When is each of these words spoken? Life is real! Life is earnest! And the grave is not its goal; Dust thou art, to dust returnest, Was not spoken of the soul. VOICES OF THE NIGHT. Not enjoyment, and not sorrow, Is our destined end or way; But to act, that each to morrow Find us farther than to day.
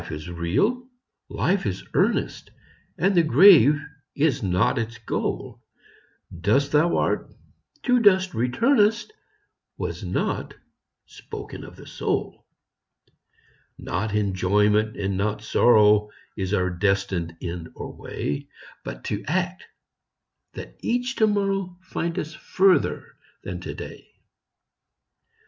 Life 0.01 0.11
is 0.11 0.29
real! 0.31 0.89
Life 1.29 1.67
is 1.67 1.83
earnest! 1.93 2.49
And 2.97 3.13
the 3.13 3.21
grave 3.21 3.79
is 4.15 4.41
not 4.41 4.79
its 4.79 4.97
goal; 4.97 5.61
Dust 6.35 6.71
thou 6.71 6.97
art, 6.97 7.29
to 7.83 7.99
dust 7.99 8.33
returnest, 8.33 9.13
Was 9.77 10.03
not 10.03 10.55
spoken 11.05 11.63
of 11.63 11.75
the 11.75 11.85
soul. 11.85 12.47
VOICES 12.57 13.11
OF 13.11 13.13
THE 13.77 13.83
NIGHT. 13.83 13.91
Not 13.91 14.15
enjoyment, 14.15 14.97
and 14.97 15.17
not 15.17 15.43
sorrow, 15.43 16.09
Is 16.35 16.51
our 16.51 16.71
destined 16.71 17.37
end 17.39 17.69
or 17.75 17.93
way; 17.93 18.47
But 18.83 19.03
to 19.03 19.23
act, 19.27 19.65
that 20.53 20.77
each 20.79 21.15
to 21.17 21.27
morrow 21.27 21.77
Find 21.83 22.17
us 22.17 22.33
farther 22.33 23.05
than 23.43 23.59
to 23.59 23.75
day. 23.75 24.07